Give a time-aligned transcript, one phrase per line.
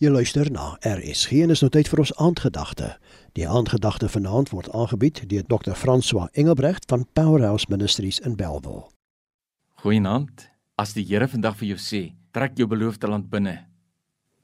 [0.00, 2.86] Jy luister na RSG en is nou tyd vir ons aandgedagte.
[3.36, 5.74] Die aandgedagte vanaand word aangebied deur Dr.
[5.76, 8.86] François Engelbrecht van Powerhouse Ministries in Bellville.
[9.84, 10.46] Goeienaand.
[10.80, 12.00] As die Here vandag vir jou sê,
[12.32, 13.58] trek jou beloofde land binne.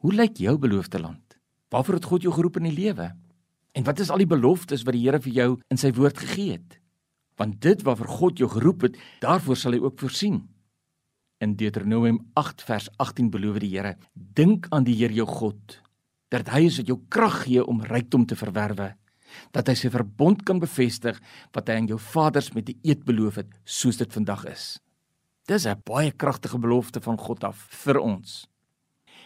[0.05, 1.39] Hoe lyk jou beloofde land?
[1.73, 3.09] Waarvoor het God jou geroep in die lewe?
[3.73, 6.59] En wat is al die beloftes wat die Here vir jou in sy woord gegee
[6.59, 6.77] het?
[7.41, 10.43] Want dit waarvoor God jou geroep het, daarvoor sal hy ook voorsien.
[11.37, 15.83] In Deuteronomium 8 vers 18 beloof die Here: Dink aan die Here jou God,
[16.33, 18.95] dat hy is wat jou krag gee om rykdom te verwerwe,
[19.53, 21.21] dat hy sy verbond kan bevestig
[21.53, 24.81] wat hy aan jou vaders met 'n eed beloof het, soos dit vandag is.
[25.47, 28.49] Dis 'n baie kragtige belofte van God af vir ons.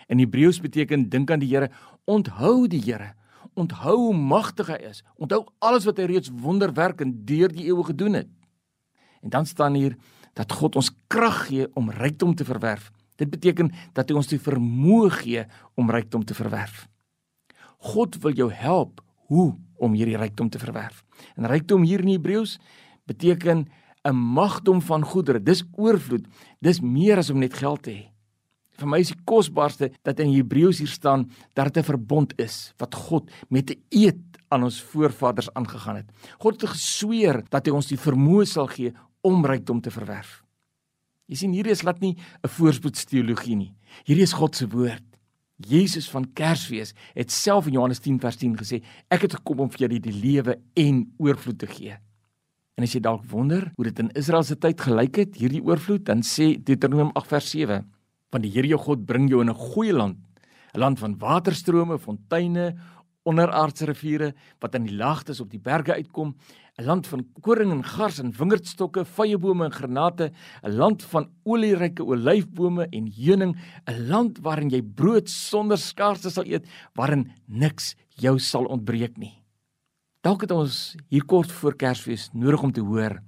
[0.08, 1.70] In Hebreëus beteken dink aan die Here,
[2.06, 3.14] onthou die Here,
[3.54, 7.84] onthou hoe magtig hy is, onthou alles wat hy reeds wonderwerk en deur die eeue
[7.84, 8.28] gedoen het.
[9.22, 9.96] En dan staan hier
[10.34, 12.90] dat God ons krag gee om rykdom te verwerf.
[13.16, 15.44] Dit beteken dat hy ons die vermoë gee
[15.76, 16.88] om rykdom te verwerf.
[17.92, 21.04] God wil jou help hoe om hierdie rykdom te verwerf.
[21.36, 22.58] En rykdom hier in Hebreëus
[23.08, 23.68] beteken
[24.04, 25.42] 'n magdom van goedere.
[25.42, 26.26] Dis oorvloed.
[26.60, 28.08] Dis meer as om net geld te hê.
[28.80, 32.72] Vir my is die kosbaarste dat in Hebreëus hier staan dat dit 'n verbond is
[32.78, 36.10] wat God met 'n eed aan ons voorvaders aangegaan het.
[36.38, 40.40] God het gesweer dat hy ons die vermoë sal gee om rykdom te verwerf.
[41.30, 43.74] Jy sien hierdie is laat nie 'n voorspoedsteologie nie.
[44.04, 45.04] Hierdie is God se woord.
[45.68, 49.70] Jesus van Kersfees het self in Johannes 10 vers 10 gesê, ek het gekom om
[49.70, 51.96] vir julle die lewe en oorvloed te gee.
[52.76, 56.04] En as jy dalk wonder hoe dit in Israel se tyd gelyk het, hierdie oorvloed,
[56.04, 57.84] dan sê Deuteronomium 8 vers 7,
[58.32, 60.16] want die Here jou God bring jou in 'n goeie land,
[60.74, 62.74] 'n land van waterstrome, fonteine,
[63.28, 66.34] onderaardse riviere wat aan die laagtes op die berge uitkom,
[66.78, 70.32] 'n land van koring en gars en wingerdstokke, vyebome en granate,
[70.64, 76.44] 'n land van olieryke olyfbome en heuning, 'n land waarin jy brood sonder skaarste sal
[76.46, 79.42] eet, waarin niks jou sal ontbreek nie.
[80.22, 83.22] Dalk het ons hier kort voor Kersfees nodig om te hoor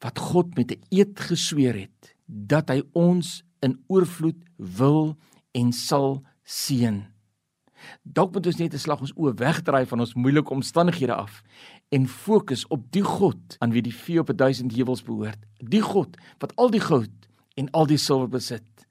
[0.00, 5.16] wat God met 'n eed gesweer het dat hy ons in oorvloed wil
[5.52, 7.15] en sal seën.
[8.02, 11.42] Dalk moet ons net 'n slag ons oë wegdraai van ons moeilike omstandighede af
[11.90, 15.38] en fokus op die God aan wie die vee op 1000 heuwels behoort.
[15.58, 18.86] Die God wat al die goud en al die silwer besit.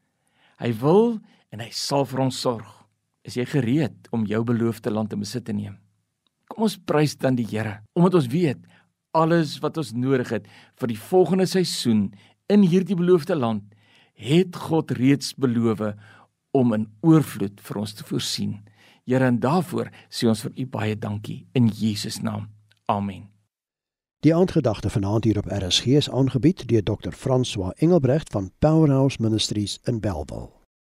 [0.57, 1.19] Hy wil
[1.51, 2.87] en hy sal vir ons sorg.
[3.23, 5.77] Is jy gereed om jou beloofde land in besit te neem?
[6.47, 8.61] Kom ons prys dan die Here omdat ons weet
[9.15, 10.47] alles wat ons nodig het
[10.79, 12.13] vir die volgende seisoen
[12.51, 13.63] in hierdie beloofde land
[14.15, 15.81] het God reeds beloof
[16.55, 18.61] om in oorvloed vir ons te voorsien.
[19.05, 22.49] Here en daarvoor sê ons vir u baie dankie in Jesus naam.
[22.89, 23.29] Amen.
[24.25, 27.13] Die aandgedagte vanaand hier op RSG is aangebied deur Dr.
[27.13, 30.54] François Engelbrecht van Powerhouse Ministries in Bellville.